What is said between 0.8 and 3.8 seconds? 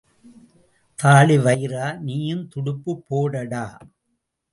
தாழிவயிறா, நீயும் துடுப்புப் போடடா!